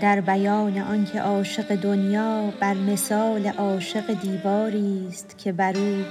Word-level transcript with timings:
در 0.00 0.20
بیان 0.20 0.78
آنکه 0.78 1.20
عاشق 1.20 1.74
دنیا 1.74 2.52
بر 2.60 2.74
مثال 2.74 3.46
عاشق 3.46 4.20
دیواری 4.20 5.06
است 5.08 5.38
که 5.38 5.52
بر 5.52 5.76
او 5.78 6.04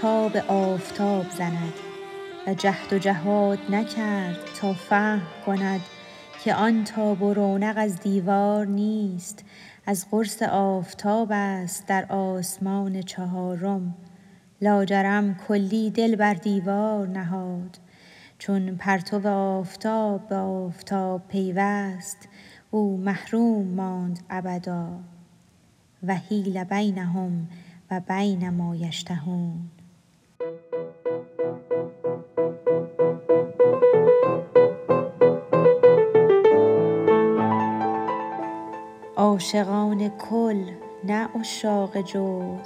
تاب 0.00 0.36
آفتاب 0.36 1.26
زند 1.30 1.72
و 2.46 2.54
جهد 2.54 2.92
و 2.92 2.98
جهاد 2.98 3.58
نکرد 3.70 4.36
تا 4.60 4.72
فهم 4.72 5.22
کند 5.46 5.80
که 6.44 6.54
آن 6.54 6.84
تاب 6.84 7.22
و 7.22 7.34
رونق 7.34 7.74
از 7.76 8.00
دیوار 8.00 8.66
نیست 8.66 9.44
از 9.86 10.06
قرص 10.10 10.42
آفتاب 10.42 11.28
است 11.30 11.86
در 11.86 12.06
آسمان 12.12 13.02
چهارم. 13.02 13.94
لاجرم 14.62 15.34
کلی 15.48 15.90
دل 15.90 16.16
بر 16.16 16.34
دیوار 16.34 17.08
نهاد 17.08 17.78
چون 18.38 18.76
پرتو 18.76 19.28
آفتاب 19.28 20.28
به 20.28 20.36
آفتاب 20.36 21.28
پیوست 21.28 22.28
او 22.70 22.96
محروم 22.96 23.66
ماند 23.68 24.20
ابدا 24.30 24.88
و 26.06 26.14
حیل 26.14 26.64
بینهم 26.64 27.48
و 27.90 28.00
بین 28.00 28.50
ما 28.50 28.76
یشتهون 28.76 29.70
عاشقان 39.16 40.08
کل 40.08 40.64
نه 41.04 41.28
عشاق 41.40 42.00
جزو 42.00 42.58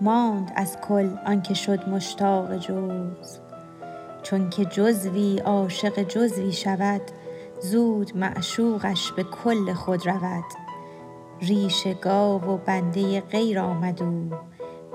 ماند 0.00 0.52
از 0.56 0.76
کل 0.80 1.16
آنکه 1.26 1.54
شد 1.54 1.88
مشتاق 1.88 2.56
جزو 2.56 3.10
چونک 4.22 4.66
جزوی 4.70 5.38
عاشق 5.38 6.02
جزوی 6.02 6.52
شود 6.52 7.00
زود 7.60 8.16
معشوقش 8.16 9.12
به 9.12 9.24
کل 9.24 9.72
خود 9.72 10.08
رود. 10.08 10.44
ریش 11.40 11.86
گاو 11.86 12.42
و 12.42 12.56
بنده 12.56 13.20
غیر 13.20 13.58
آمد 13.58 14.02
او. 14.02 14.30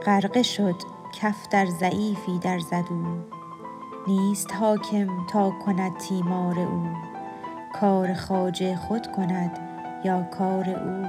غرقه 0.05 0.43
شد 0.43 0.75
کف 1.21 1.47
در 1.51 1.65
ضعیفی 1.65 2.39
در 2.39 2.59
زد 2.59 2.85
نیست 4.07 4.53
حاکم 4.53 5.07
تا 5.27 5.53
کند 5.65 5.97
تیمار 5.97 6.59
او. 6.59 6.83
کار 7.81 8.13
خواجه 8.13 8.75
خود 8.75 9.11
کند 9.11 9.59
یا 10.05 10.23
کار 10.23 10.69
او. 10.69 11.05